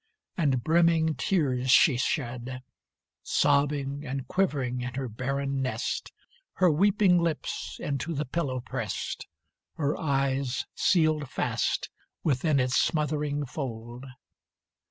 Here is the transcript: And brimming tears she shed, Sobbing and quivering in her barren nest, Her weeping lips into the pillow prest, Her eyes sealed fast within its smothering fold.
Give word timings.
And 0.35 0.63
brimming 0.63 1.13
tears 1.13 1.69
she 1.69 1.95
shed, 1.95 2.63
Sobbing 3.21 4.03
and 4.03 4.27
quivering 4.27 4.81
in 4.81 4.95
her 4.95 5.07
barren 5.07 5.61
nest, 5.61 6.11
Her 6.53 6.71
weeping 6.71 7.21
lips 7.21 7.77
into 7.79 8.15
the 8.15 8.25
pillow 8.25 8.61
prest, 8.61 9.27
Her 9.75 9.95
eyes 9.95 10.65
sealed 10.73 11.29
fast 11.29 11.91
within 12.23 12.59
its 12.59 12.77
smothering 12.77 13.45
fold. 13.45 14.07